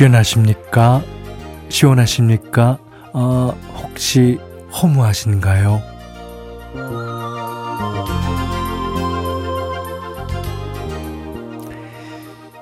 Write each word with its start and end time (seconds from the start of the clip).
후련하십니까? 0.00 1.02
시원하십니까? 1.68 2.78
어, 3.12 3.52
혹시 3.76 4.38
허무하신가요? 4.72 5.82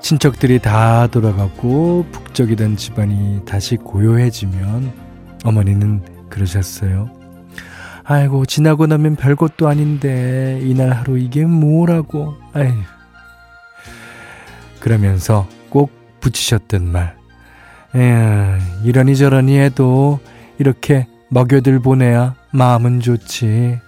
친척들이 0.01 0.59
다 0.59 1.07
돌아가고 1.07 2.05
북적이던 2.11 2.75
집안이 2.75 3.45
다시 3.45 3.77
고요해지면 3.77 4.91
어머니는 5.45 6.01
그러셨어요. 6.29 7.09
아이고 8.03 8.45
지나고 8.47 8.87
나면 8.87 9.15
별것도 9.15 9.67
아닌데 9.67 10.59
이날 10.63 10.91
하루 10.91 11.17
이게 11.17 11.45
뭐라고 11.45 12.35
아휴 12.53 12.73
그러면서 14.79 15.47
꼭 15.69 15.91
붙이셨던 16.19 16.91
말 16.91 17.18
에휴 17.95 18.59
이러니 18.83 19.15
저러니 19.15 19.57
해도 19.57 20.19
이렇게 20.57 21.07
먹여들 21.29 21.79
보내야 21.79 22.35
마음은 22.51 22.99
좋지. 22.99 23.79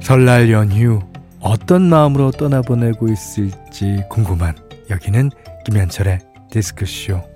설날 0.00 0.50
연휴 0.50 1.00
어떤 1.40 1.82
마음으로 1.82 2.32
떠나보내고 2.32 3.08
있을지 3.08 4.02
궁금한 4.10 4.54
여기는 4.90 5.30
김현철의 5.64 6.18
디스크쇼 6.50 7.31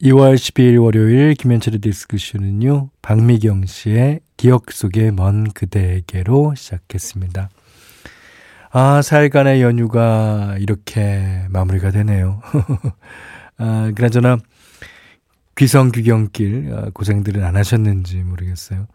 2월 0.00 0.36
12일 0.36 0.80
월요일 0.80 1.34
김현철의 1.34 1.80
디스크쇼는요, 1.80 2.90
박미경 3.02 3.66
씨의 3.66 4.20
기억 4.36 4.70
속의 4.70 5.10
먼 5.10 5.50
그대에게로 5.50 6.54
시작했습니다. 6.54 7.50
아, 8.70 9.00
4일간의 9.00 9.60
연휴가 9.60 10.54
이렇게 10.60 11.44
마무리가 11.50 11.90
되네요. 11.90 12.40
아, 13.58 13.90
그나저나, 13.92 14.38
귀성귀경길, 15.56 16.72
아, 16.76 16.90
고생들은 16.94 17.42
안 17.42 17.56
하셨는지 17.56 18.18
모르겠어요. 18.18 18.86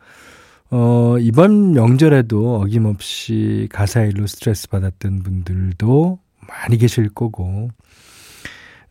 어, 0.71 1.17
이번 1.19 1.73
명절에도 1.73 2.61
어김없이 2.61 3.67
가사일로 3.73 4.25
스트레스 4.25 4.69
받았던 4.69 5.23
분들도 5.23 6.19
많이 6.47 6.77
계실 6.77 7.09
거고, 7.09 7.71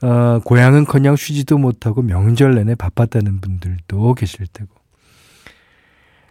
어, 0.03 0.41
고향은 0.45 0.85
그냥 0.85 1.17
쉬지도 1.17 1.59
못하고 1.59 2.03
명절 2.03 2.55
내내 2.55 2.75
바빴다는 2.75 3.41
분들도 3.41 4.15
계실 4.15 4.47
테고, 4.53 4.71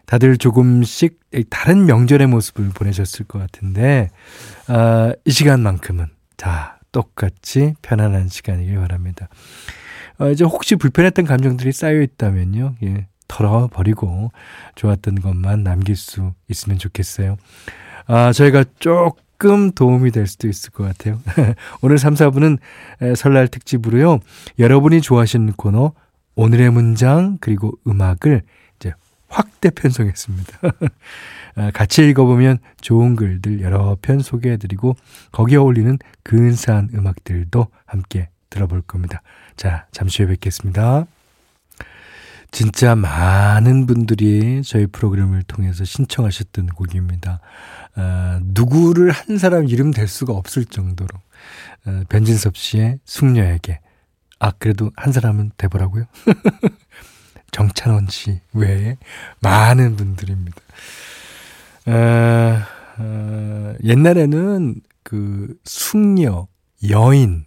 다들 0.06 0.38
조금씩 0.38 1.20
다른 1.50 1.86
명절의 1.86 2.28
모습을 2.28 2.70
보내셨을 2.70 3.26
것 3.26 3.40
같은데, 3.40 4.10
어, 4.68 5.14
이 5.24 5.32
시간만큼은 5.32 6.08
다 6.36 6.80
똑같이 6.92 7.76
편안한 7.82 8.28
시간이길 8.28 8.76
바랍니다. 8.76 9.30
어, 10.20 10.30
이제 10.30 10.44
혹시 10.44 10.76
불편했던 10.76 11.26
감정들이 11.26 11.72
쌓여 11.72 12.02
있다면요, 12.02 12.76
예, 12.84 13.08
털어버리고 13.30 14.32
좋았던 14.76 15.22
것만 15.22 15.64
남길 15.64 15.96
수 15.96 16.34
있으면 16.50 16.78
좋겠어요. 16.78 17.38
아, 18.08 18.34
저희가 18.34 18.66
조금 19.42 19.72
도움이 19.72 20.12
될 20.12 20.28
수도 20.28 20.48
있을 20.48 20.70
것 20.70 20.84
같아요. 20.84 21.20
오늘 21.82 21.98
3, 21.98 22.14
4분은 22.14 22.60
설날 23.16 23.48
특집으로요. 23.48 24.20
여러분이 24.60 25.02
좋아하시는 25.02 25.54
코너 25.54 25.94
오늘의 26.36 26.70
문장 26.70 27.40
그리고 27.42 27.72
음악을 27.88 28.44
이제 28.76 28.94
확대 29.28 29.72
편성했습니다. 29.72 30.60
아, 31.56 31.72
같이 31.74 32.08
읽어보면 32.08 32.60
좋은 32.82 33.16
글들 33.16 33.62
여러 33.62 33.98
편 34.00 34.20
소개해드리고 34.20 34.96
거기에 35.32 35.58
어울리는 35.58 35.98
근사한 36.22 36.90
음악들도 36.94 37.66
함께 37.88 38.30
들어볼 38.52 38.84
겁니다. 38.84 39.24
자, 39.56 39.88
잠시 39.92 40.22
후에 40.22 40.34
뵙겠습니다. 40.34 41.08
진짜 42.52 42.96
많은 42.96 43.88
분들이 43.88 44.62
저희 44.64 44.86
프로그램을 44.86 45.44
통해서 45.44 45.84
신청하셨던 45.86 46.68
곡입니다. 46.68 47.40
어, 47.96 48.40
누구를 48.42 49.12
한 49.12 49.38
사람 49.38 49.68
이름 49.68 49.92
될 49.92 50.08
수가 50.08 50.34
없을 50.34 50.66
정도로 50.66 51.10
어, 51.86 52.04
변진섭 52.10 52.56
씨의 52.56 53.00
숙녀에게 53.06 53.80
아 54.40 54.52
그래도 54.52 54.92
한 54.96 55.12
사람은 55.12 55.52
돼보라고요. 55.58 56.06
정찬원 57.52 58.08
씨 58.10 58.40
외에 58.54 58.98
많은 59.42 59.98
분들입니다. 59.98 60.58
어, 61.88 62.62
어, 62.98 63.74
옛날에는 63.84 64.82
그 65.04 65.56
숙녀, 65.66 66.48
여인, 66.90 67.46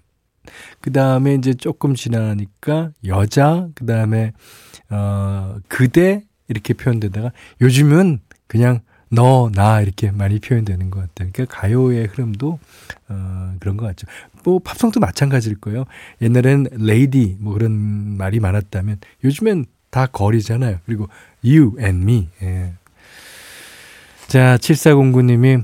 그 0.81 0.93
다음에 0.93 1.34
이제 1.34 1.54
조금 1.54 1.94
지나니까 1.94 2.91
여자, 3.06 3.69
그 3.75 3.87
다음에 3.87 4.33
어, 4.91 5.56
그대 5.69 6.25
이렇게 6.49 6.75
표현되다가 6.75 7.33
요즘은 7.60 8.21
그냥 8.47 8.81
너, 9.09 9.50
나 9.53 9.81
이렇게 9.81 10.10
많이 10.10 10.38
표현되는 10.38 10.91
것 10.91 11.00
같아요. 11.00 11.31
그러니까 11.32 11.60
가요의 11.60 12.06
흐름도 12.06 12.59
어, 13.09 13.54
그런 13.60 13.76
것 13.76 13.87
같죠. 13.87 14.06
뭐 14.44 14.59
팝송도 14.59 15.00
마찬가지일 15.00 15.60
거예요. 15.60 15.84
옛날엔 16.20 16.69
레이디 16.72 17.37
뭐 17.38 17.54
그런 17.54 17.72
말이 17.72 18.41
많았다면 18.41 18.98
요즘엔 19.22 19.66
다 19.91 20.06
거리잖아요. 20.06 20.78
그리고 20.87 21.09
you 21.44 21.76
and 21.78 22.03
me. 22.03 22.28
예. 22.42 22.72
자, 24.26 24.56
7409님이 24.56 25.62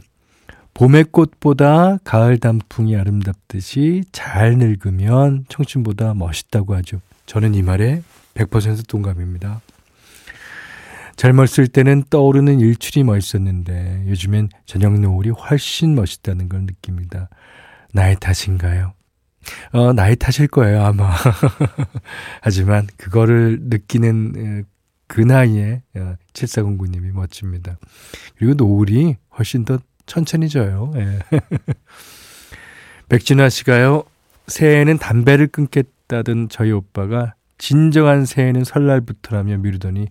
봄의 0.74 1.06
꽃보다 1.10 1.98
가을 2.04 2.38
단풍이 2.38 2.96
아름답듯이 2.96 4.04
잘 4.12 4.56
늙으면 4.56 5.46
청춘보다 5.48 6.14
멋있다고 6.14 6.74
하죠. 6.76 7.00
저는 7.26 7.54
이 7.54 7.62
말에 7.62 8.02
100% 8.34 8.88
동감입니다. 8.88 9.60
젊었을 11.20 11.66
때는 11.66 12.04
떠오르는 12.08 12.60
일출이 12.60 13.04
멋있었는데 13.04 14.04
요즘엔 14.06 14.48
저녁 14.64 14.98
노을이 14.98 15.28
훨씬 15.28 15.94
멋있다는 15.94 16.48
걸 16.48 16.62
느낍니다. 16.62 17.28
나의 17.92 18.16
탓인가요? 18.18 18.94
어, 19.72 19.92
나의 19.92 20.16
탓일 20.16 20.48
거예요, 20.48 20.82
아마. 20.82 21.14
하지만 22.40 22.86
그거를 22.96 23.58
느끼는 23.64 24.64
그 25.08 25.20
나이에 25.20 25.82
7409님이 26.32 27.10
어, 27.10 27.20
멋집니다. 27.20 27.76
그리고 28.38 28.54
노을이 28.54 29.18
훨씬 29.36 29.66
더 29.66 29.78
천천히 30.06 30.48
져요. 30.48 30.90
예. 30.96 31.18
백진화 33.10 33.50
씨가요, 33.50 34.04
새해에는 34.46 34.96
담배를 34.96 35.48
끊겠다던 35.48 36.48
저희 36.48 36.72
오빠가 36.72 37.34
진정한 37.58 38.24
새해는 38.24 38.64
설날부터라며 38.64 39.58
미루더니 39.58 40.08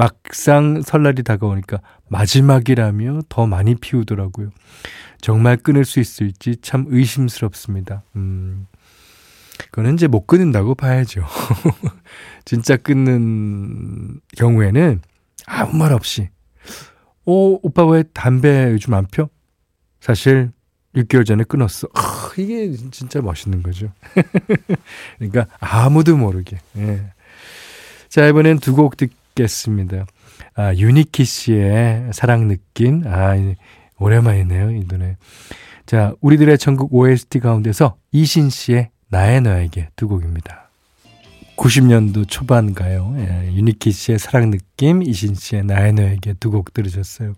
막상 0.00 0.80
설날이 0.80 1.22
다가오니까 1.22 1.82
마지막이라며 2.08 3.20
더 3.28 3.46
많이 3.46 3.74
피우더라고요. 3.74 4.48
정말 5.20 5.58
끊을 5.58 5.84
수 5.84 6.00
있을지 6.00 6.56
참 6.62 6.86
의심스럽습니다. 6.88 8.02
음, 8.16 8.66
그거는 9.66 9.92
이제 9.94 10.06
못 10.06 10.26
끊는다고 10.26 10.74
봐야죠. 10.74 11.26
진짜 12.46 12.78
끊는 12.78 14.20
경우에는 14.38 15.02
아무 15.46 15.76
말 15.76 15.92
없이, 15.92 16.30
어, 17.26 17.58
오빠 17.62 17.84
왜 17.84 18.02
담배 18.14 18.70
요즘 18.72 18.94
안 18.94 19.06
펴? 19.06 19.28
사실 20.00 20.50
6개월 20.94 21.26
전에 21.26 21.44
끊었어. 21.44 21.88
아, 21.92 22.30
이게 22.38 22.72
진짜 22.90 23.20
멋있는 23.20 23.62
거죠. 23.62 23.92
그러니까 25.18 25.46
아무도 25.60 26.16
모르게. 26.16 26.58
예. 26.78 27.12
자, 28.08 28.26
이번엔 28.26 28.60
두 28.60 28.74
곡 28.74 28.96
듣 28.96 29.19
겠습니다. 29.40 30.06
아, 30.54 30.74
유니키 30.74 31.24
씨의 31.24 32.10
사랑 32.12 32.48
느낌. 32.48 33.02
아, 33.06 33.34
오랜만이네요, 33.98 34.70
이 34.72 34.86
노래. 34.86 35.16
자, 35.86 36.14
우리들의 36.20 36.58
천국 36.58 36.94
OST 36.94 37.40
가운데서 37.40 37.96
이신 38.12 38.50
씨의 38.50 38.90
나의 39.08 39.40
너에게 39.40 39.88
두 39.96 40.08
곡입니다. 40.08 40.70
90년도 41.56 42.26
초반가요. 42.28 43.14
예, 43.18 43.52
유니키 43.54 43.92
씨의 43.92 44.18
사랑 44.18 44.50
느낌, 44.50 45.02
이신 45.02 45.34
씨의 45.34 45.64
나의 45.64 45.92
너에게 45.92 46.34
두 46.34 46.50
곡 46.50 46.72
들으셨어요. 46.72 47.34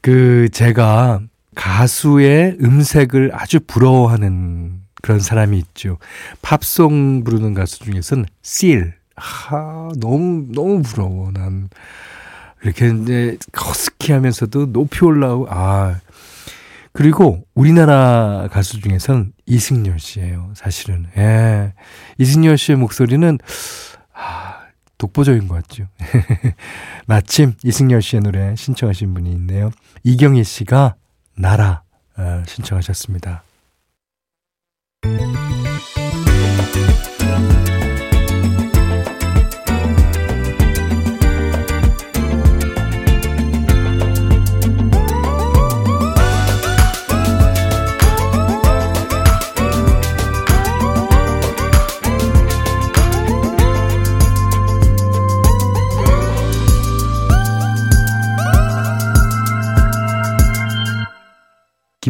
그, 0.00 0.48
제가 0.52 1.20
가수의 1.54 2.56
음색을 2.60 3.30
아주 3.34 3.60
부러워하는 3.66 4.80
그런 5.02 5.18
사람이 5.20 5.58
있죠. 5.58 5.98
팝송 6.42 7.24
부르는 7.24 7.54
가수 7.54 7.80
중에서는 7.80 8.24
실. 8.42 8.99
하, 9.16 9.88
너무, 9.98 10.46
너무 10.52 10.82
부러워. 10.82 11.30
난. 11.32 11.68
이렇게 12.62 12.88
이제 12.88 13.38
허스키 13.56 14.12
하면서도 14.12 14.72
높이 14.72 15.04
올라오고, 15.04 15.46
아. 15.50 16.00
그리고 16.92 17.44
우리나라 17.54 18.48
가수 18.50 18.80
중에서는 18.80 19.32
이승열 19.46 20.00
씨예요. 20.00 20.52
사실은. 20.56 21.06
예. 21.16 21.72
이승열 22.18 22.58
씨의 22.58 22.78
목소리는 22.78 23.38
아, 24.12 24.60
독보적인 24.98 25.46
것 25.48 25.54
같죠. 25.54 25.86
마침 27.06 27.54
이승열 27.62 28.02
씨의 28.02 28.22
노래 28.22 28.56
신청하신 28.56 29.14
분이 29.14 29.30
있네요. 29.32 29.70
이경희 30.02 30.42
씨가 30.44 30.96
나라 31.36 31.82
어, 32.16 32.42
신청하셨습니다. 32.46 33.44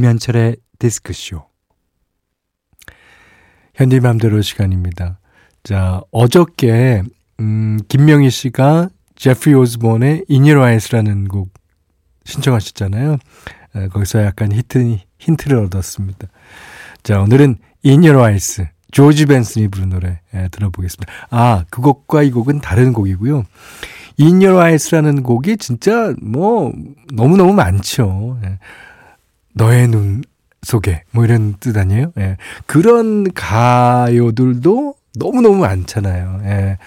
김현철의 0.01 0.57
디스크쇼. 0.79 1.45
현디맘대로 3.75 4.41
시간입니다. 4.41 5.19
자, 5.63 6.01
어저께, 6.11 7.03
음, 7.39 7.79
김명희 7.87 8.31
씨가 8.31 8.89
제프리 9.15 9.55
오즈본의 9.55 10.25
Eyes라는 10.57 11.29
곡 11.29 11.53
신청하셨잖아요. 12.25 13.19
에, 13.77 13.89
거기서 13.89 14.25
약간 14.25 14.53
히트, 14.53 15.01
힌트를 15.19 15.59
얻었습니다. 15.65 16.29
자, 17.03 17.21
오늘은 17.21 17.59
Eyes, 18.21 18.69
조지 18.93 19.27
벤슨이 19.27 19.69
부른 19.69 19.91
노래 19.91 20.21
에, 20.33 20.49
들어보겠습니다. 20.49 21.13
아, 21.29 21.67
그 21.69 21.83
곡과 21.83 22.23
이 22.23 22.31
곡은 22.31 22.63
다른 22.63 22.95
곡이고요. 22.95 23.45
In 24.19 24.43
Your 24.43 24.65
Eyes라는 24.65 25.23
곡이 25.23 25.59
진짜 25.59 26.15
뭐 26.23 26.73
너무너무 27.13 27.53
많죠. 27.53 28.39
예. 28.45 28.59
너의 29.55 29.89
눈 29.89 30.23
속에 30.63 31.05
뭐 31.13 31.25
이런 31.25 31.55
뜻 31.61 31.77
아니에요? 31.77 32.13
예. 32.19 32.37
그런 32.67 33.33
가요들도 33.33 34.95
너무너무 35.19 35.57
많잖아요. 35.59 36.41
예. 36.45 36.79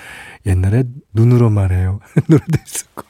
옛날에 0.45 0.83
눈으로 1.13 1.49
말해요. 1.49 1.99
노래도 2.27 2.57
있었고. 2.65 3.03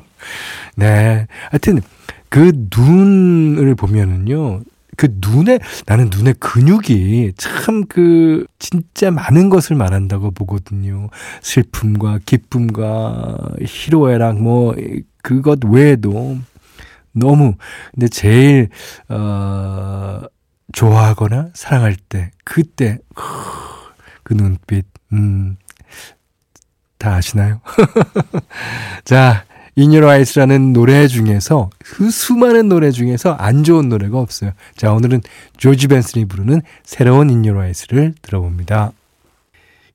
네. 0.76 1.26
하여튼 1.50 1.80
그 2.28 2.52
눈을 2.76 3.74
보면은요. 3.74 4.60
그 4.96 5.08
눈에 5.20 5.58
나는 5.86 6.08
눈의 6.08 6.34
근육이 6.38 7.32
참 7.36 7.84
그 7.88 8.46
진짜 8.60 9.10
많은 9.10 9.48
것을 9.50 9.74
말한다고 9.76 10.30
보거든요. 10.30 11.08
슬픔과 11.42 12.20
기쁨과 12.24 13.36
희로애락 13.66 14.40
뭐 14.40 14.74
그것 15.22 15.58
외에도 15.64 16.38
너무 17.14 17.54
근데 17.92 18.08
제일 18.08 18.68
어 19.08 20.22
좋아하거나 20.72 21.50
사랑할 21.54 21.96
때 21.96 22.30
그때 22.44 22.98
그 24.22 24.34
눈빛 24.34 24.84
음. 25.12 25.56
다 26.98 27.16
아시나요? 27.16 27.60
자, 29.04 29.44
인유로 29.76 30.08
아이스라는 30.08 30.72
노래 30.72 31.06
중에서 31.06 31.68
그 31.78 32.10
수많은 32.10 32.68
노래 32.68 32.90
중에서 32.90 33.32
안 33.32 33.62
좋은 33.62 33.88
노래가 33.90 34.18
없어요. 34.18 34.52
자, 34.76 34.92
오늘은 34.92 35.20
조지 35.58 35.88
벤슨이 35.88 36.24
부르는 36.24 36.62
새로운 36.82 37.28
인유로 37.28 37.60
아이스를 37.60 38.14
들어봅니다. 38.22 38.92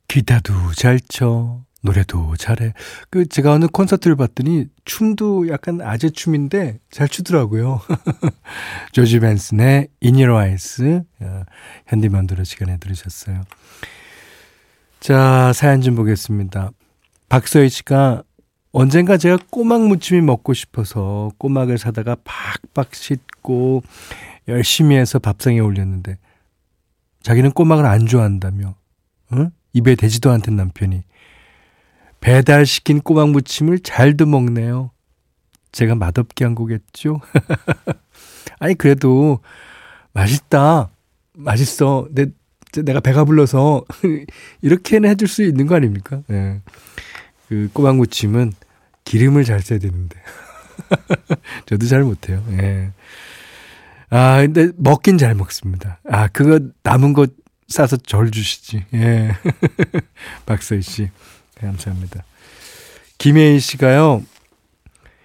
기타도 0.08 0.54
잘 0.76 1.00
쳐, 1.00 1.62
노래도 1.82 2.36
잘해. 2.36 2.74
그 3.10 3.28
제가 3.28 3.54
어느 3.54 3.68
콘서트를 3.68 4.16
봤더니 4.16 4.66
춤도 4.86 5.50
약간 5.50 5.82
아재 5.82 6.10
춤인데 6.10 6.80
잘 6.92 7.08
추더라고요. 7.08 7.82
조지 8.92 9.20
벤슨의 9.20 9.88
In 10.04 10.16
Your 10.16 10.34
Eyes 10.34 11.02
어, 11.22 11.44
현디만두로 11.88 12.44
시간에 12.44 12.78
들으셨어요. 12.78 13.44
자 15.00 15.54
사연 15.54 15.82
좀 15.82 15.96
보겠습니다. 15.96 16.72
박서희 17.30 17.70
씨가 17.70 18.24
언젠가 18.72 19.18
제가 19.18 19.38
꼬막 19.50 19.88
무침이 19.88 20.22
먹고 20.22 20.54
싶어서 20.54 21.32
꼬막을 21.38 21.78
사다가 21.78 22.18
팍팍 22.24 22.94
씻고 22.94 23.84
열심히 24.48 24.96
해서 24.96 25.18
밥상에 25.18 25.60
올렸는데 25.60 26.18
자기는 27.24 27.52
꼬막을 27.52 27.86
안 27.86 28.06
좋아한다며 28.06 28.76
응? 29.34 29.52
입에 29.74 29.96
대지도 29.96 30.32
않던 30.32 30.56
남편이 30.56 31.04
배달시킨 32.20 33.02
꼬막 33.02 33.30
무침을 33.30 33.80
잘도 33.80 34.26
먹네요. 34.26 34.92
제가 35.72 35.96
맛없게 35.96 36.46
한 36.46 36.56
거겠죠? 36.56 37.22
아니, 38.60 38.76
그래도 38.76 39.40
맛있다. 40.14 40.90
맛있어. 41.34 42.08
내, 42.12 42.28
내가 42.84 43.00
배가 43.00 43.24
불러서 43.24 43.86
이렇게는 44.62 45.10
해줄 45.10 45.28
수 45.28 45.44
있는 45.44 45.68
거 45.68 45.76
아닙니까? 45.76 46.22
예. 46.30 46.62
그 47.48 47.70
꼬막 47.74 47.96
무침은 47.98 48.54
기름을 49.06 49.44
잘 49.44 49.62
써야 49.62 49.80
되는데. 49.80 50.20
저도 51.66 51.88
잘 51.88 52.04
못해요. 52.04 52.44
예. 52.52 52.92
아, 54.10 54.42
근데 54.42 54.72
먹긴 54.76 55.18
잘 55.18 55.36
먹습니다. 55.36 56.00
아, 56.10 56.28
그거 56.28 56.60
남은 56.84 57.14
거 57.14 57.28
싸서 57.68 57.98
절 57.98 58.32
주시지. 58.32 58.86
예. 58.94 59.32
박서희 60.46 60.82
씨. 60.82 61.10
감사합니다. 61.68 62.24
김혜희 63.18 63.60
씨가요, 63.60 64.24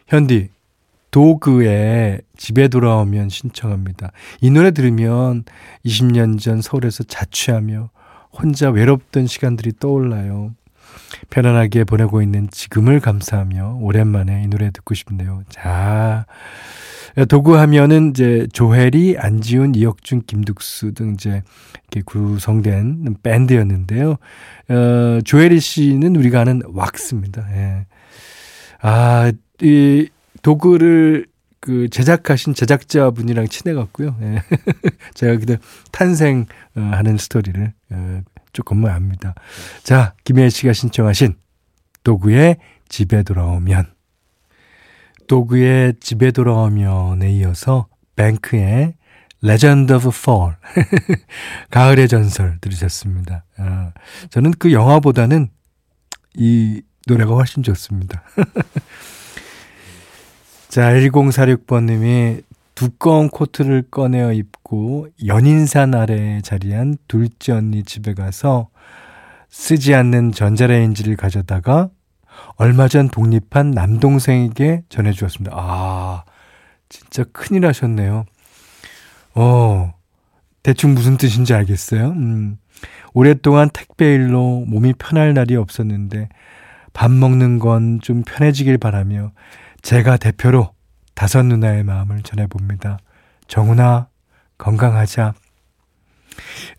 현디, 0.09 0.49
도그의 1.11 2.23
집에 2.37 2.67
돌아오면 2.67 3.29
신청합니다. 3.29 4.11
이 4.41 4.51
노래 4.51 4.73
들으면 4.73 5.45
20년 5.87 6.41
전 6.41 6.61
서울에서 6.61 7.05
자취하며 7.05 7.91
혼자 8.33 8.71
외롭던 8.71 9.29
시간들이 9.29 9.75
떠올라요. 9.79 10.55
편안하게 11.31 11.85
보내고 11.85 12.21
있는 12.21 12.49
지금을 12.51 12.99
감사하며 12.99 13.79
오랜만에 13.81 14.43
이 14.43 14.49
노래 14.49 14.71
듣고 14.71 14.95
싶네요. 14.95 15.45
자, 15.49 16.27
도구 17.29 17.57
하면은 17.57 18.11
이제 18.11 18.49
조혜리, 18.53 19.17
안지훈, 19.19 19.75
이혁준, 19.75 20.23
김득수 20.27 20.93
등 20.95 21.15
이제 21.15 21.43
이렇게 21.91 22.03
구성된 22.05 23.17
밴드였는데요. 23.23 24.17
어, 24.69 25.19
조혜리 25.25 25.61
씨는 25.61 26.17
우리가 26.17 26.41
아는 26.41 26.63
왁스입니다. 26.67 27.47
예. 27.53 27.87
아, 28.83 29.33
이 29.63 30.09
도구를 30.43 31.27
그 31.61 31.89
제작하신 31.89 32.55
제작자분이랑 32.55 33.49
친해갖고요. 33.49 34.17
예. 34.21 34.43
제가 35.15 35.39
그때 35.39 35.59
탄생하는 35.93 37.17
스토리를 37.17 37.73
어, 37.91 38.21
조금만 38.53 38.93
압니다. 38.93 39.35
자, 39.85 40.15
김혜혜 40.25 40.51
씨가 40.51 40.73
신청하신 40.73 41.35
도구의 42.03 42.59
집에 42.89 43.23
돌아오면 43.23 43.94
도그의 45.27 45.95
집에 46.01 46.31
돌아오면에 46.31 47.31
이어서 47.33 47.87
뱅크의 48.17 48.95
Legend 49.43 49.93
of 49.93 50.11
Fall 50.25 50.57
가을의 51.71 52.09
전설 52.09 52.59
들으셨습니다. 52.61 53.45
아, 53.59 53.93
저는 54.31 54.53
그 54.59 54.73
영화보다는 54.73 55.49
이 56.37 56.83
노래가 57.07 57.35
훨씬 57.35 57.63
좋습니다. 57.63 58.23
자, 60.69 60.93
1046번 60.93 61.85
님이 61.85 62.41
두꺼운 62.75 63.29
코트를 63.29 63.85
꺼내어 63.91 64.33
입고 64.33 65.09
연인산 65.27 65.95
아래에 65.95 66.41
자리한 66.41 66.97
둘째 67.07 67.53
언니 67.53 67.85
집에 67.85 68.15
가서 68.15 68.69
쓰지 69.49 69.95
않는 69.95 70.33
전자레인지를 70.33 71.17
가져다가 71.17 71.91
얼마 72.57 72.89
전 72.89 73.09
독립한 73.09 73.71
남동생에게 73.73 74.83
전해주었습니다. 74.89 75.55
아, 75.57 76.25
진짜 76.89 77.25
큰일 77.33 77.67
하셨네요. 77.67 78.25
어, 79.35 79.95
대충 80.63 80.95
무슨 80.95 81.17
뜻인지 81.17 81.55
알겠어요? 81.55 82.11
음, 82.11 82.59
오랫동안 83.13 83.69
택배일로 83.71 84.65
몸이 84.67 84.95
편할 84.95 85.35
날이 85.35 85.57
없었는데 85.57 86.29
밥 86.93 87.11
먹는 87.11 87.59
건 87.59 88.01
좀 88.03 88.23
편해지길 88.25 88.79
바라며 88.79 89.33
제가 89.83 90.17
대표로 90.17 90.73
다섯 91.15 91.43
누나의 91.43 91.85
마음을 91.85 92.23
전해봅니다. 92.23 92.99
정훈아, 93.49 94.09
건강하자. 94.59 95.35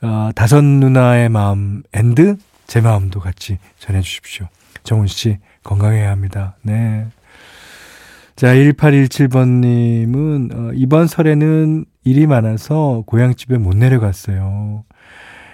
어, 0.02 0.30
다섯 0.36 0.62
누나의 0.64 1.30
마음 1.30 1.84
and 1.94 2.38
제 2.68 2.82
마음도 2.82 3.20
같이 3.20 3.60
전해주십시오. 3.80 4.48
정훈 4.86 5.08
씨, 5.08 5.40
건강해야 5.64 6.10
합니다. 6.10 6.56
네. 6.62 7.08
자, 8.36 8.54
1817번님은, 8.54 10.56
어, 10.56 10.72
이번 10.74 11.08
설에는 11.08 11.86
일이 12.04 12.28
많아서 12.28 13.04
고향집에 13.08 13.58
못 13.58 13.76
내려갔어요. 13.76 14.86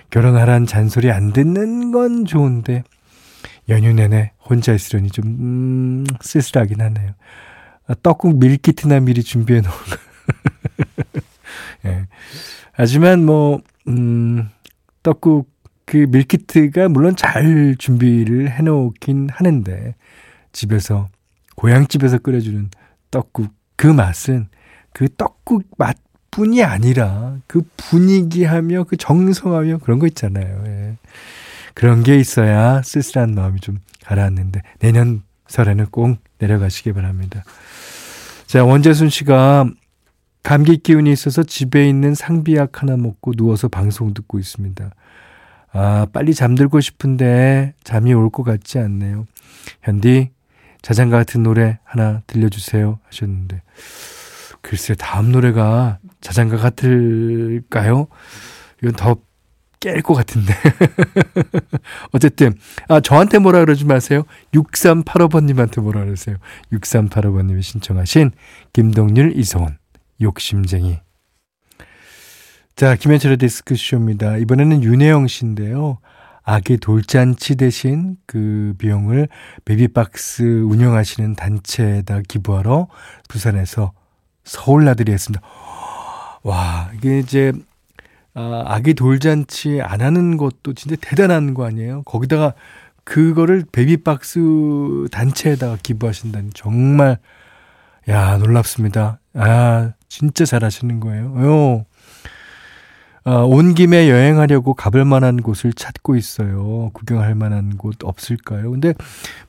결혼하란 0.10 0.66
잔소리 0.66 1.12
안 1.12 1.32
듣는 1.32 1.92
건 1.92 2.26
좋은데, 2.26 2.84
연휴 3.70 3.94
내내 3.94 4.32
혼자 4.44 4.74
있으려니 4.74 5.10
좀, 5.10 5.26
음, 5.26 6.06
쓸쓸하긴 6.20 6.82
하네요. 6.82 7.12
아, 7.88 7.96
떡국 8.04 8.40
밀키트나 8.40 9.00
미리 9.00 9.24
준비해 9.24 9.62
놓은 9.62 9.74
예. 11.86 12.08
하지만 12.74 13.26
뭐, 13.26 13.62
음, 13.88 14.50
떡국 15.04 15.51
그 15.92 16.06
밀키트가 16.10 16.88
물론 16.88 17.18
잘 17.18 17.76
준비를 17.78 18.50
해 18.50 18.62
놓긴 18.64 19.28
하는데, 19.30 19.94
집에서 20.54 21.10
고향집에서 21.58 22.20
끓여주는 22.20 22.70
떡국 23.12 23.52
그 23.76 23.88
맛은 23.88 24.48
그 24.94 25.10
떡국 25.18 25.66
맛뿐이 25.78 26.64
아니라 26.64 27.36
그 27.46 27.64
분위기하며 27.76 28.86
그 28.86 28.96
정성하며 28.96 29.80
그런 29.80 30.00
거 30.00 30.08
있잖아요. 30.08 30.64
예. 30.66 30.98
그런 31.74 32.04
게 32.04 32.18
있어야 32.18 32.82
쓸쓸한 32.84 33.36
마음이 33.36 33.60
좀 33.60 33.80
가라앉는데 34.06 34.62
내년 34.80 35.24
설에는 35.48 35.88
꼭 35.88 36.20
내려가시기 36.38 36.94
바랍니다. 36.94 37.44
자, 38.46 38.64
원재순 38.64 39.10
씨가 39.10 39.70
감기 40.42 40.78
기운이 40.78 41.12
있어서 41.12 41.44
집에 41.44 41.90
있는 41.90 42.16
상비약 42.16 42.82
하나 42.82 42.96
먹고 42.96 43.34
누워서 43.34 43.68
방송 43.68 44.14
듣고 44.14 44.40
있습니다. 44.40 44.90
아, 45.74 46.06
빨리 46.12 46.34
잠들고 46.34 46.82
싶은데 46.82 47.74
잠이 47.84 48.14
올 48.14 48.30
것 48.30 48.44
같지 48.44 48.80
않네요. 48.80 49.26
현디, 49.84 50.32
자장가 50.82 51.18
같은 51.18 51.44
노래 51.44 51.80
하나 51.84 52.22
들려주세요 52.28 53.00
하셨는데 53.08 53.62
글쎄 54.62 54.96
다음 54.96 55.32
노래가 55.32 56.00
자장가 56.22 56.58
같을까요? 56.58 58.08
이건 58.82 58.94
더 58.96 59.16
깰 59.82 60.04
것 60.04 60.14
같은데. 60.14 60.54
어쨌든, 62.14 62.54
아, 62.88 63.00
저한테 63.00 63.40
뭐라 63.40 63.62
그러지 63.62 63.86
마세요. 63.86 64.24
6385번님한테 64.54 65.82
뭐라 65.82 66.06
그러세요. 66.06 66.38
6385번님이 66.72 67.64
신청하신 67.64 68.30
김동률, 68.74 69.36
이소은, 69.36 69.78
욕심쟁이. 70.22 71.00
자, 72.82 72.96
김현철의 72.96 73.38
디스크쇼입니다. 73.38 74.38
이번에는 74.38 74.82
윤혜영 74.82 75.28
씨인데요. 75.28 76.00
아기 76.42 76.78
돌잔치 76.78 77.56
대신 77.56 78.18
그 78.26 78.74
비용을 78.80 79.28
베비박스 79.66 80.64
운영하시는 80.64 81.36
단체에다 81.36 82.22
기부하러 82.28 82.88
부산에서 83.30 83.92
서울 84.44 84.84
나들이 84.86 85.12
했습니다. 85.12 85.46
와, 86.42 86.90
이게 86.96 87.20
이제 87.20 87.54
아, 88.34 88.64
아기 88.66 88.96
돌잔치 88.96 89.80
안 89.80 90.02
하는 90.02 90.38
것도 90.38 90.74
진짜 90.74 90.96
대단한 91.00 91.54
거 91.54 91.66
아니에요? 91.66 92.02
거기다가 92.02 92.56
그거를 93.04 93.64
베비박스 93.72 95.06
단체에다가 95.12 95.78
기부하신다니 95.84 96.50
정말 96.56 97.20
야 98.10 98.38
놀랍습니다. 98.38 99.20
아 99.36 99.92
진짜 100.10 100.46
잘하시는 100.46 101.00
거예요. 101.00 101.26
요. 101.44 101.86
어, 103.24 103.46
온 103.46 103.76
김에 103.76 104.10
여행하려고 104.10 104.74
가볼 104.74 105.06
만한 105.06 105.38
곳을 105.42 105.74
찾고 105.74 106.16
있어요. 106.16 106.90
구경할 106.94 107.36
만한 107.36 107.78
곳 107.78 108.04
없을까요? 108.04 108.72
근데 108.72 108.94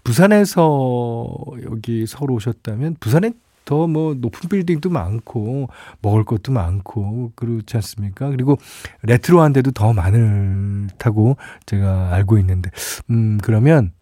부산에서 0.04 1.26
여기 1.64 2.06
서울 2.06 2.32
오셨다면 2.32 2.96
부산에 3.00 3.32
더 3.64 3.86
뭐 3.86 4.14
높은 4.14 4.48
빌딩도 4.50 4.90
많고 4.90 5.68
먹을 6.02 6.24
것도 6.24 6.52
많고 6.52 7.32
그렇지 7.36 7.76
않습니까? 7.76 8.28
그리고 8.28 8.58
레트로한 9.02 9.52
데도 9.52 9.70
더 9.70 9.92
많다고 9.92 11.36
제가 11.66 12.12
알고 12.12 12.38
있는데 12.38 12.70
음 13.10 13.38
그러면 13.42 13.92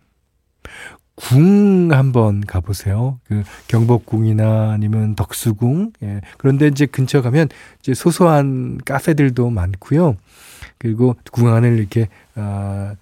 궁 1.21 1.93
한번 1.93 2.41
가보세요. 2.41 3.19
그 3.25 3.43
경복궁이나 3.69 4.73
아니면 4.73 5.15
덕수궁. 5.15 5.93
예. 6.03 6.21
그런데 6.39 6.67
이제 6.69 6.87
근처 6.87 7.21
가면 7.23 7.49
이제 7.81 7.95
소소한 7.95 8.79
카페들도 8.85 9.51
많고요. 9.51 10.17
그리고 10.79 11.17
궁 11.31 11.53
안을 11.53 11.79
이렇게 11.79 12.09
아 12.35 12.95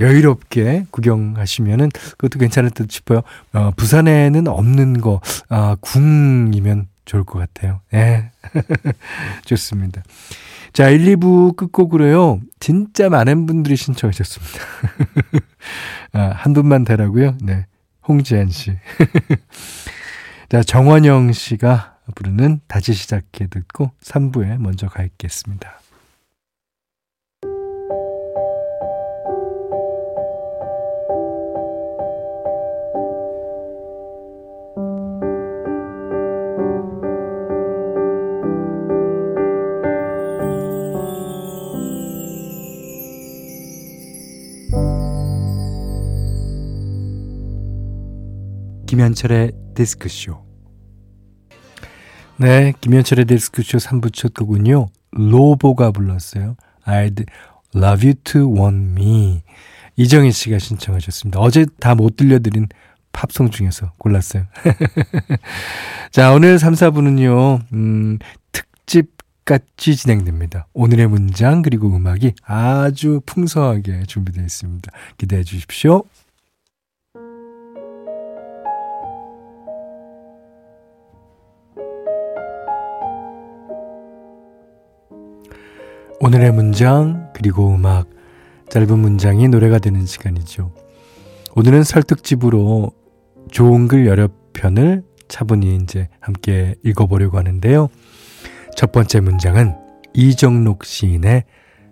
여유롭게 0.00 0.86
구경하시면은 0.90 1.90
그것도 1.92 2.38
괜찮을 2.38 2.70
듯 2.70 2.90
싶어요. 2.90 3.20
어, 3.52 3.70
부산에는 3.76 4.48
없는 4.48 5.00
거, 5.02 5.20
아, 5.50 5.76
궁이면 5.80 6.88
좋을 7.04 7.24
것 7.24 7.38
같아요. 7.38 7.80
예. 7.92 8.30
좋습니다. 9.44 10.02
자, 10.72 10.88
1, 10.88 11.16
2부 11.16 11.56
끝곡으로요. 11.56 12.40
진짜 12.60 13.08
많은 13.08 13.46
분들이 13.46 13.76
신청하셨습니다. 13.76 14.58
아, 16.12 16.32
한 16.34 16.52
분만 16.52 16.84
되라고요? 16.84 17.36
네. 17.42 17.66
홍지한 18.06 18.50
씨. 18.50 18.76
자, 20.48 20.62
정원영 20.62 21.32
씨가 21.32 21.98
부르는 22.14 22.60
다시 22.66 22.92
시작해 22.92 23.46
듣고 23.46 23.90
3부에 24.02 24.58
먼저 24.58 24.88
가겠습니다. 24.88 25.79
김현철의 48.90 49.52
디스크쇼. 49.76 50.44
네, 52.38 52.72
김현철의 52.80 53.26
디스크쇼 53.26 53.78
3부 53.78 54.12
첫 54.12 54.34
곡은요. 54.34 54.88
로보가 55.12 55.92
불렀어요. 55.92 56.56
I'd 56.84 57.24
love 57.72 58.04
you 58.04 58.14
to 58.24 58.52
want 58.52 59.00
me. 59.00 59.42
이정희 59.94 60.32
씨가 60.32 60.58
신청하셨습니다. 60.58 61.38
어제 61.38 61.66
다 61.78 61.94
못 61.94 62.16
들려드린 62.16 62.66
팝송 63.12 63.50
중에서 63.50 63.92
골랐어요. 63.96 64.46
자, 66.10 66.32
오늘 66.32 66.58
3, 66.58 66.74
4부는요, 66.74 67.60
음, 67.72 68.18
특집 68.50 69.12
같이 69.44 69.94
진행됩니다. 69.94 70.66
오늘의 70.72 71.06
문장 71.06 71.62
그리고 71.62 71.94
음악이 71.94 72.32
아주 72.42 73.20
풍성하게 73.24 74.02
준비되어 74.08 74.42
있습니다. 74.42 74.90
기대해 75.16 75.44
주십시오. 75.44 76.02
오늘의 86.22 86.52
문장 86.52 87.30
그리고 87.32 87.74
음악 87.74 88.06
짧은 88.68 88.98
문장이 88.98 89.48
노래가 89.48 89.78
되는 89.78 90.04
시간이죠. 90.04 90.70
오늘은 91.56 91.82
설득집으로 91.82 92.92
좋은 93.50 93.88
글 93.88 94.06
여러 94.06 94.28
편을 94.52 95.02
차분히 95.28 95.76
이제 95.76 96.10
함께 96.20 96.74
읽어보려고 96.84 97.38
하는데요. 97.38 97.88
첫 98.76 98.92
번째 98.92 99.20
문장은 99.20 99.74
이정록 100.12 100.84
시인의 100.84 101.44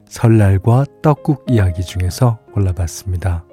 설날과 0.08 0.85
떡국 1.02 1.47
이야기 1.49 1.82
중에서 1.82 2.38
골라봤습니다. 2.52 3.47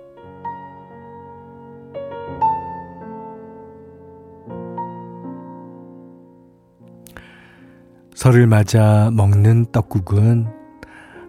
설을 8.13 8.47
맞아 8.47 9.09
먹는 9.13 9.67
떡국은 9.71 10.54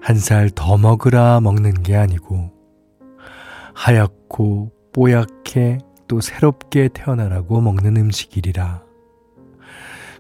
한 0.07 0.19
살 0.19 0.51
더 0.51 0.77
먹으라 0.79 1.41
먹는 1.41 1.83
게 1.83 1.97
아니고 1.97 2.53
하얗고 3.75 4.71
뽀얗게 4.93 5.79
또 6.07 6.21
새롭게 6.21 6.89
태어나라고 6.95 7.61
먹는 7.61 7.97
음식이리라. 7.97 8.85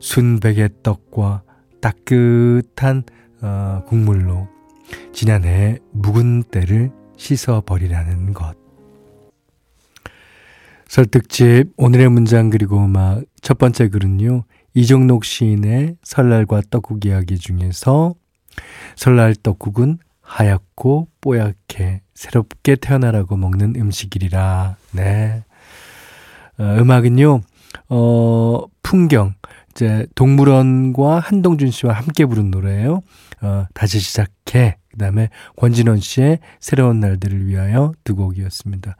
순백의 0.00 0.70
떡과 0.82 1.44
따뜻한 1.80 3.04
어, 3.42 3.84
국물로 3.86 4.48
지난해 5.12 5.78
묵은 5.92 6.42
때를 6.50 6.90
씻어버리라는 7.16 8.32
것. 8.32 8.56
설득집 10.88 11.74
오늘의 11.76 12.08
문장 12.08 12.50
그리고 12.50 12.84
음악 12.84 13.22
첫 13.40 13.56
번째 13.56 13.88
글은요. 13.88 14.46
이종록 14.74 15.24
시인의 15.24 15.98
설날과 16.02 16.62
떡국 16.70 17.06
이야기 17.06 17.38
중에서 17.38 18.16
설날 18.94 19.34
떡국은 19.34 19.98
하얗고 20.20 21.08
뽀얗게 21.20 22.02
새롭게 22.14 22.76
태어나라고 22.76 23.36
먹는 23.36 23.74
음식이리라. 23.76 24.76
네. 24.92 25.44
어, 26.58 26.76
음악은요, 26.78 27.42
어, 27.88 28.60
풍경, 28.82 29.34
이제 29.70 30.06
동물원과 30.14 31.20
한동준 31.20 31.70
씨와 31.70 31.92
함께 31.92 32.24
부른 32.24 32.50
노래예요. 32.50 33.02
어, 33.42 33.66
다시 33.74 34.00
시작해. 34.00 34.78
그 34.90 34.96
다음에 34.96 35.28
권진원 35.56 36.00
씨의 36.00 36.38
새로운 36.58 37.00
날들을 37.00 37.46
위하여 37.46 37.92
두 38.02 38.16
곡이었습니다. 38.16 38.96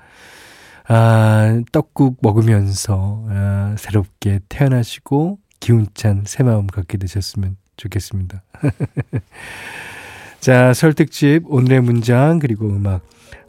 아, 0.89 1.63
떡국 1.73 2.19
먹으면서 2.21 3.25
아, 3.29 3.75
새롭게 3.79 4.41
태어나시고 4.49 5.39
기운찬 5.59 6.25
새 6.27 6.43
마음 6.43 6.67
갖게 6.67 6.99
되셨으면 6.99 7.57
좋겠습니다. 7.77 8.43
자, 10.41 10.73
설득집 10.73 11.45
오늘의 11.47 11.81
문장 11.81 12.39
그리고 12.39 12.67
음악. 12.67 13.03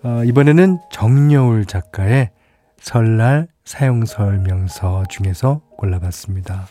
어, 0.03 0.23
이번에는 0.23 0.79
정여울 0.91 1.65
작가의 1.65 2.31
설날 2.79 3.47
사용 3.65 4.05
설명서 4.05 5.03
중에서 5.09 5.61
골라봤습니다. 5.77 6.67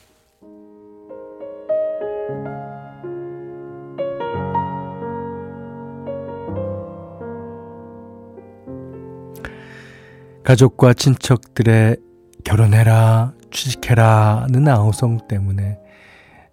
가족과 10.42 10.94
친척들의 10.94 11.96
결혼해라, 12.44 13.32
취직해라는 13.50 14.68
아우성 14.68 15.26
때문에 15.26 15.78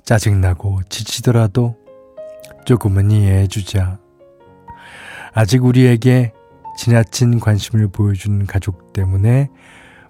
짜증나고 0.04 0.82
지치더라도 0.90 1.78
조금은 2.66 3.12
이해해 3.12 3.48
주자. 3.48 4.00
아직 5.34 5.64
우리에게 5.64 6.34
지나친 6.78 7.40
관심을 7.40 7.88
보여준 7.90 8.46
가족 8.46 8.94
때문에 8.94 9.50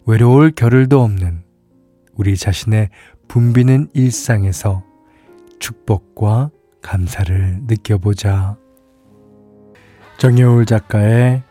외로울 0.05 0.51
겨를도 0.51 1.01
없는 1.01 1.43
우리 2.13 2.37
자신의 2.37 2.89
붐비는 3.27 3.89
일상에서 3.93 4.83
축복과 5.59 6.51
감사를 6.81 7.61
느껴보자. 7.67 8.57
정여울 10.17 10.65
작가의 10.65 11.43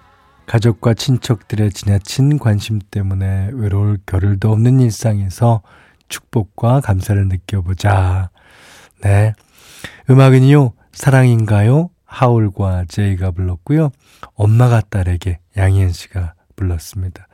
가족과 0.47 0.95
친척들의 0.95 1.71
지나친 1.73 2.39
관심 2.39 2.79
때문에 2.91 3.51
외로울 3.53 3.99
겨를도 4.07 4.51
없는 4.51 4.81
일상에서 4.81 5.63
축복과 6.09 6.81
감사를 6.81 7.29
느껴보자. 7.29 8.31
네. 9.03 9.33
음악은요, 10.11 10.73
사랑인가요? 10.93 11.91
하울과 12.05 12.85
제이가 12.89 13.31
불렀고요. 13.31 13.91
엄마가 14.35 14.83
딸에게 14.83 15.39
양희은 15.57 15.93
씨가 15.93 16.35
불렀습니다. 16.57 17.27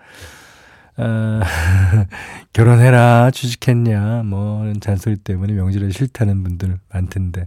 아, 0.96 1.40
결혼해라, 2.52 3.30
취직했냐, 3.32 4.22
뭐, 4.24 4.72
잔소리 4.80 5.16
때문에 5.16 5.52
명절에 5.52 5.90
싫다는 5.90 6.42
분들 6.42 6.78
많던데. 6.92 7.46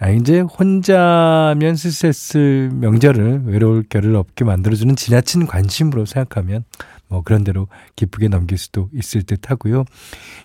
아, 0.00 0.10
이제 0.10 0.40
혼자면 0.40 1.76
스트레스 1.76 2.68
명절을 2.72 3.42
외로울 3.46 3.84
겨를 3.88 4.16
없게 4.16 4.44
만들어주는 4.44 4.96
지나친 4.96 5.46
관심으로 5.46 6.04
생각하면 6.04 6.64
뭐 7.08 7.22
그런 7.22 7.44
대로 7.44 7.68
기쁘게 7.96 8.28
넘길 8.28 8.58
수도 8.58 8.88
있을 8.92 9.22
듯 9.22 9.50
하고요. 9.50 9.84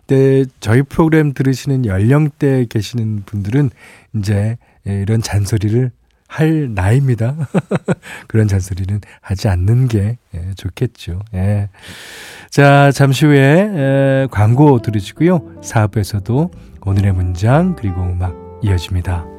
근데 0.07 0.45
저희 0.59 0.81
프로그램 0.81 1.33
들으시는 1.33 1.85
연령대에 1.85 2.65
계시는 2.65 3.23
분들은 3.25 3.69
이제 4.15 4.57
이런 4.85 5.21
잔소리를 5.21 5.91
할 6.27 6.73
나이입니다. 6.73 7.35
그런 8.27 8.47
잔소리는 8.47 9.01
하지 9.19 9.47
않는 9.47 9.87
게 9.87 10.17
예, 10.35 10.53
좋겠죠. 10.55 11.21
예. 11.33 11.69
자, 12.51 12.91
잠시 12.91 13.25
후에 13.25 13.39
에, 13.41 14.27
광고 14.29 14.79
들으시고요. 14.79 15.61
4부에서도 15.61 16.51
오늘의 16.81 17.13
문장 17.13 17.75
그리고 17.75 18.03
음악 18.03 18.35
이어집니다. 18.61 19.38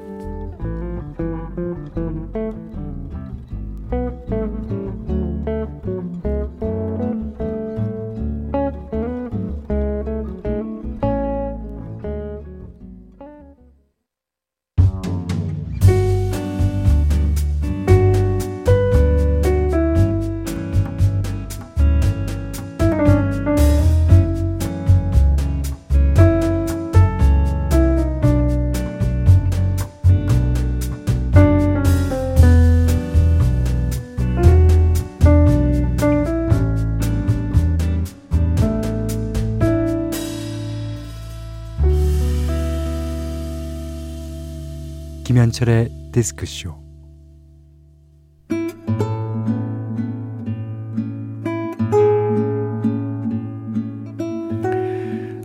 김현철의 45.31 46.11
디스크쇼 46.11 46.75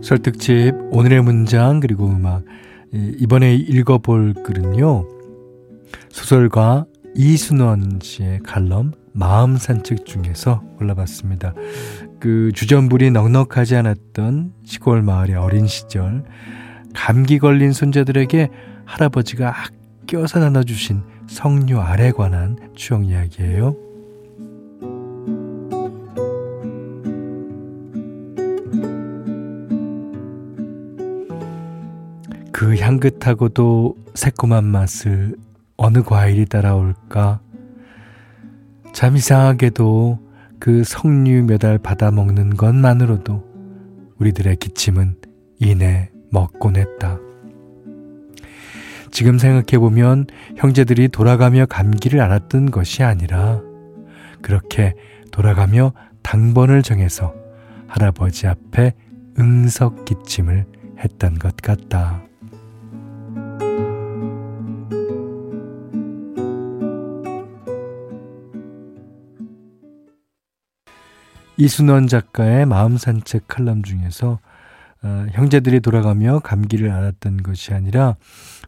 설득집 0.02 0.74
오늘의 0.90 1.22
문장 1.22 1.78
그리고 1.78 2.08
음악 2.08 2.42
이번에 2.92 3.54
읽어볼 3.54 4.34
글은요 4.42 5.06
소설가 6.08 6.86
이순원 7.14 8.00
씨의 8.02 8.40
칼럼 8.40 8.90
마음 9.12 9.56
산책 9.56 10.04
중에서 10.04 10.62
골라봤습니다. 10.78 11.54
그 12.18 12.50
주전부리 12.52 13.12
넉넉하지 13.12 13.76
않았던 13.76 14.52
시골 14.64 15.02
마을의 15.02 15.36
어린 15.36 15.68
시절 15.68 16.24
감기 16.92 17.38
걸린 17.38 17.72
손자들에게 17.72 18.50
할아버지가 18.86 19.52
아껴서 20.04 20.38
나눠주신 20.38 21.02
성류 21.26 21.80
알에 21.80 22.12
관한 22.12 22.56
추억 22.74 23.04
이야기예요. 23.04 23.74
그 32.52 32.76
향긋하고도 32.76 33.96
새콤한 34.14 34.64
맛을 34.64 35.36
어느 35.76 36.02
과일이 36.02 36.46
따라올까? 36.46 37.40
참 38.94 39.16
이상하게도 39.16 40.18
그 40.58 40.84
석류 40.84 41.44
몇 41.44 41.64
알 41.64 41.76
받아 41.78 42.10
먹는 42.10 42.56
것만으로도 42.56 43.44
우리들의 44.18 44.56
기침은 44.56 45.16
이내 45.60 46.10
먹곤 46.30 46.76
했다. 46.76 47.18
지금 49.16 49.38
생각해보면 49.38 50.26
형제들이 50.58 51.08
돌아가며 51.08 51.64
감기를 51.64 52.20
앓았던 52.20 52.70
것이 52.70 53.02
아니라 53.02 53.62
그렇게 54.42 54.92
돌아가며 55.32 55.94
당번을 56.22 56.82
정해서 56.82 57.32
할아버지 57.88 58.46
앞에 58.46 58.92
응석 59.38 60.04
기침을 60.04 60.66
했던 60.98 61.38
것 61.38 61.56
같다. 61.56 62.22
이순원 71.56 72.06
작가의 72.06 72.66
마음 72.66 72.98
산책 72.98 73.48
칼럼 73.48 73.82
중에서 73.82 74.40
어, 75.06 75.26
형제들이 75.30 75.78
돌아가며 75.80 76.40
감기를 76.40 76.90
앓았던 76.90 77.44
것이 77.44 77.72
아니라 77.72 78.16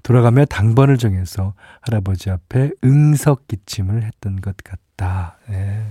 돌아가며 0.04 0.44
당번을 0.44 0.96
정해서 0.96 1.54
할아버지 1.80 2.30
앞에 2.30 2.70
응석 2.84 3.48
기침을 3.48 4.04
했던 4.04 4.40
것 4.40 4.56
같다. 4.58 5.36
네. 5.48 5.84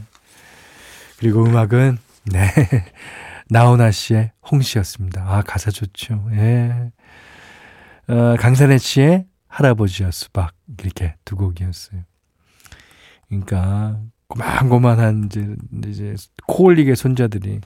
그리고 1.19 1.43
음악은 1.43 1.97
네 2.31 2.49
나훈아 3.49 3.91
씨의 3.91 4.31
홍시였습니다. 4.49 5.23
아 5.27 5.41
가사 5.41 5.69
좋죠. 5.69 6.25
예. 6.31 6.91
어, 8.07 8.35
강산혜 8.39 8.77
씨의 8.77 9.25
할아버지와 9.49 10.11
수박 10.11 10.53
이렇게 10.79 11.15
두 11.25 11.35
곡이었어요. 11.35 12.03
그러니까 13.27 13.99
고만고만한 14.29 15.25
이제 15.25 15.55
이제 15.85 16.15
코올리게 16.47 16.95
손자들이 16.95 17.59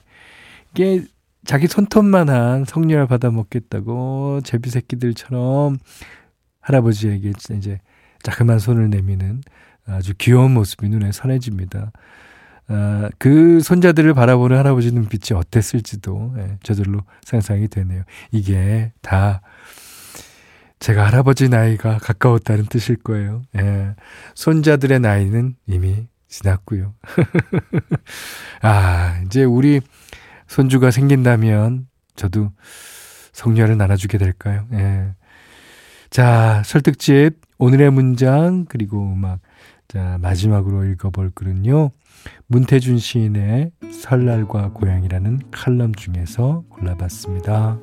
이게 0.72 1.04
자기 1.44 1.66
손톱만한 1.66 2.64
성렬 2.64 3.06
받아 3.06 3.30
먹겠다고 3.30 4.40
제비 4.44 4.70
새끼들처럼 4.70 5.78
할아버지에게 6.60 7.32
이제 7.56 7.80
자그만 8.22 8.58
손을 8.58 8.90
내미는 8.90 9.42
아주 9.86 10.14
귀여운 10.18 10.52
모습이 10.52 10.88
눈에 10.88 11.10
선해집니다. 11.10 11.90
어, 12.68 13.08
그 13.18 13.60
손자들을 13.60 14.14
바라보는 14.14 14.56
할아버지 14.56 14.92
눈빛이 14.92 15.36
어땠을지도 15.36 16.34
예, 16.38 16.58
저절로 16.62 17.00
상상이 17.24 17.66
되네요. 17.68 18.04
이게 18.30 18.92
다 19.02 19.42
제가 20.78 21.06
할아버지 21.06 21.48
나이가 21.48 21.98
가까웠다는 21.98 22.66
뜻일 22.66 22.96
거예요. 22.96 23.42
예, 23.56 23.94
손자들의 24.34 25.00
나이는 25.00 25.56
이미 25.66 26.06
지났고요. 26.28 26.94
아, 28.62 29.20
이제 29.26 29.44
우리 29.44 29.80
손주가 30.52 30.90
생긴다면 30.90 31.86
저도 32.14 32.52
성녀를 33.32 33.78
나눠주게 33.78 34.18
될까요? 34.18 34.66
예. 34.74 35.06
자, 36.10 36.62
설득집 36.66 37.40
오늘의 37.56 37.90
문장 37.90 38.66
그리고 38.68 38.98
음악 39.14 39.40
자, 39.88 40.18
마지막으로 40.20 40.84
읽어볼 40.84 41.30
글은요. 41.34 41.90
문태준 42.48 42.98
시인의 42.98 43.70
설날과 43.90 44.72
고향이라는 44.74 45.40
칼럼 45.50 45.94
중에서 45.94 46.64
골라봤습니다. 46.68 47.78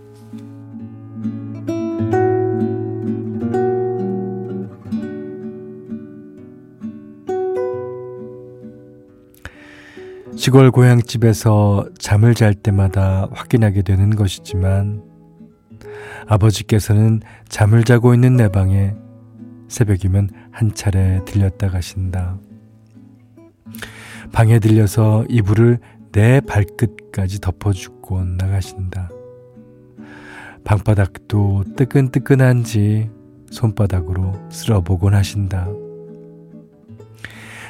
시골 10.39 10.71
고향집에서 10.71 11.89
잠을 11.97 12.33
잘 12.33 12.53
때마다 12.53 13.27
확인하게 13.33 13.81
되는 13.81 14.09
것이지만 14.15 15.03
아버지께서는 16.27 17.19
잠을 17.49 17.83
자고 17.83 18.13
있는 18.13 18.37
내 18.37 18.47
방에 18.47 18.95
새벽이면 19.67 20.29
한 20.51 20.73
차례 20.73 21.19
들렸다 21.25 21.69
가신다. 21.69 22.39
방에 24.31 24.59
들려서 24.59 25.25
이불을 25.27 25.79
내 26.13 26.39
발끝까지 26.39 27.41
덮어주고 27.41 28.23
나가신다. 28.23 29.09
방바닥도 30.63 31.65
뜨끈뜨끈한지 31.75 33.09
손바닥으로 33.51 34.35
쓸어보곤 34.49 35.15
하신다. 35.15 35.67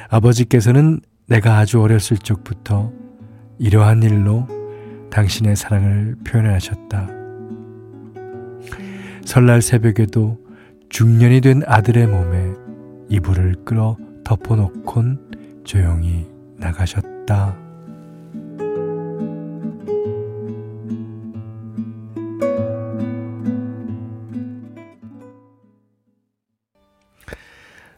아버지께서는 0.08 1.00
내가 1.30 1.58
아주 1.58 1.80
어렸을 1.80 2.18
적부터 2.18 2.92
이러한 3.60 4.02
일로 4.02 4.48
당신의 5.10 5.54
사랑을 5.54 6.16
표현하셨다. 6.26 7.08
설날 9.24 9.62
새벽에도 9.62 10.38
중년이 10.88 11.40
된 11.40 11.62
아들의 11.66 12.08
몸에 12.08 12.52
이불을 13.10 13.64
끌어 13.64 13.96
덮어놓곤 14.24 15.62
조용히 15.62 16.28
나가셨다. 16.56 17.56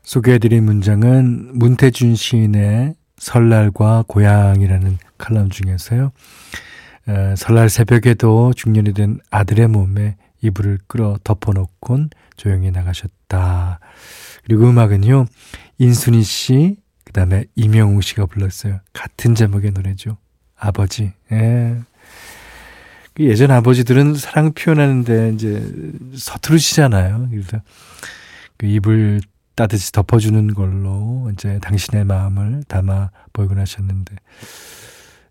소개해드린 0.03 0.65
문장은 0.65 1.59
문태준 1.59 2.15
시인의 2.15 2.95
설날과 3.23 4.05
고향이라는 4.09 4.99
칼럼 5.17 5.49
중에서요. 5.49 6.11
에, 7.09 7.37
설날 7.37 7.69
새벽에도 7.69 8.53
중년이 8.53 8.95
된 8.95 9.21
아들의 9.31 9.69
몸에 9.69 10.17
이불을 10.41 10.81
끌어 10.89 11.17
덮어놓곤 11.23 12.11
조용히 12.37 12.73
나가셨다. 12.73 13.79
그리고 14.43 14.69
음악은요, 14.69 15.27
인순이 15.79 16.25
씨, 16.25 16.77
그 17.05 17.13
다음에 17.13 17.45
이명웅 17.55 18.01
씨가 18.01 18.27
불렀어요. 18.27 18.81
같은 18.93 19.37
제목의 19.37 19.71
노래죠. 19.71 20.17
아버지. 20.57 21.13
예. 21.31 21.77
그 23.15 23.25
예전 23.25 23.53
아버지들은 23.53 24.15
사랑 24.15 24.53
표현하는데 24.53 25.33
이제 25.35 25.73
서투르시잖아요. 26.17 27.29
그래서 27.31 27.61
그 28.57 28.67
입을 28.67 29.21
따뜻이 29.55 29.93
덮어주는 29.93 30.55
걸로 30.55 31.31
이제 31.33 31.59
당신의 31.61 32.05
마음을 32.05 32.65
담아 32.69 33.11
보이곤 33.33 33.59
하셨는데 33.59 34.17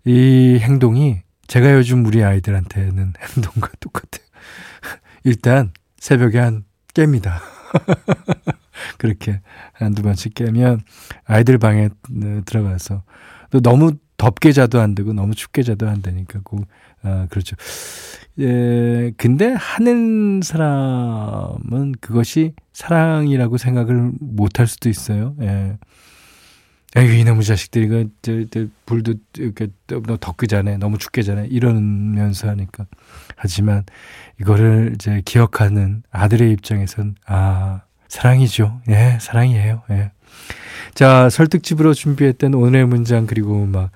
이 0.05 0.59
행동이 0.61 1.21
제가 1.47 1.73
요즘 1.73 2.05
우리 2.05 2.23
아이들한테는 2.23 3.13
행동과 3.35 3.69
똑같아요. 3.79 4.25
일단 5.23 5.71
새벽에 5.97 6.39
한 6.39 6.63
깹니다. 6.93 7.39
그렇게 8.97 9.41
한두 9.73 10.01
번씩 10.01 10.33
깨면 10.33 10.81
아이들 11.25 11.57
방에 11.57 11.89
들어가서 12.45 13.03
또 13.51 13.59
너무 13.61 13.93
덥게 14.17 14.51
자도 14.51 14.79
안 14.79 14.95
되고 14.95 15.13
너무 15.13 15.33
춥게 15.35 15.63
자도 15.63 15.89
안 15.89 16.01
되니까 16.01 16.41
꼭, 16.43 16.67
아, 17.03 17.27
그렇죠. 17.29 17.55
예, 18.41 19.11
근데 19.17 19.53
하는 19.53 20.41
사람은 20.43 21.93
그것이 22.01 22.53
사랑이라고 22.73 23.57
생각을 23.57 24.11
못 24.19 24.59
할 24.59 24.67
수도 24.67 24.89
있어요. 24.89 25.35
예. 25.41 25.77
에이, 26.97 27.21
이놈의 27.21 27.43
자식들이, 27.43 27.87
그, 27.87 28.09
저, 28.21 28.43
저, 28.51 28.65
불도 28.85 29.13
이렇게 29.37 29.67
너무 29.87 30.17
덥게 30.19 30.47
자네, 30.47 30.75
너무 30.77 30.97
춥게 30.97 31.21
자네, 31.21 31.47
이러면서 31.49 32.49
하니까. 32.49 32.85
하지만 33.37 33.83
이거를 34.41 34.91
이제 34.95 35.21
기억하는 35.23 36.03
아들의 36.11 36.51
입장에선, 36.51 37.15
아, 37.27 37.83
사랑이죠. 38.09 38.81
예, 38.89 39.17
사랑이에요. 39.21 39.83
예. 39.91 40.11
자, 40.93 41.29
설득집으로 41.29 41.93
준비했던 41.93 42.53
오늘의 42.55 42.87
문장 42.87 43.25
그리고 43.25 43.63
음악, 43.63 43.91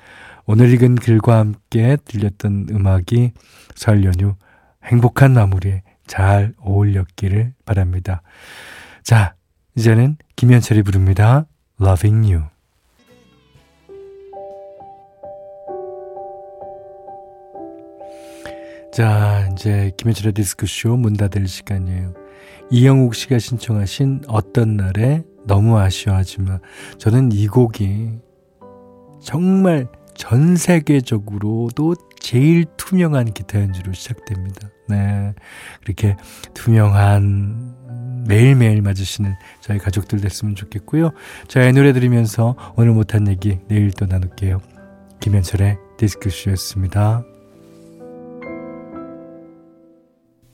오늘 0.45 0.71
읽은 0.73 0.95
글과 0.95 1.39
함께 1.39 1.97
들렸던 2.05 2.67
음악이 2.71 3.34
설 3.75 4.03
연휴 4.03 4.35
행복한 4.83 5.33
마무리에 5.33 5.83
잘 6.07 6.53
어울렸기를 6.59 7.53
바랍니다. 7.65 8.21
자, 9.03 9.35
이제는 9.75 10.17
김현철이 10.35 10.83
부릅니다. 10.83 11.45
Loving 11.81 12.33
You. 12.33 12.45
자, 18.93 19.49
이제 19.51 19.91
김현철의 19.97 20.33
디스크쇼 20.33 20.95
문 20.95 21.13
닫을 21.13 21.47
시간이에요. 21.47 22.13
이영욱 22.71 23.13
씨가 23.13 23.39
신청하신 23.39 24.21
어떤 24.27 24.77
날에 24.77 25.23
너무 25.45 25.77
아쉬워하지만 25.77 26.59
저는 26.97 27.31
이 27.33 27.47
곡이 27.47 28.11
정말 29.21 29.88
전 30.17 30.56
세계적으로도 30.56 31.95
제일 32.19 32.65
투명한 32.78 33.34
기타 33.34 33.62
연주로 33.62 33.93
시작됩니다. 33.93 34.69
네. 34.88 35.34
그렇게 35.84 36.15
투명한 36.54 38.23
매일매일 38.28 38.82
맞으시는 38.82 39.36
저희 39.62 39.78
가족들 39.78 40.19
됐으면 40.21 40.56
좋겠고요. 40.56 41.12
저희 41.47 41.71
노래 41.73 41.93
들으면서 41.93 42.56
오늘 42.75 42.93
못한 42.93 43.28
얘기 43.28 43.60
내일 43.67 43.91
또 43.91 44.06
나눌게요. 44.06 44.60
김현철의 45.19 45.78
디스크쇼였습니다. 45.97 47.23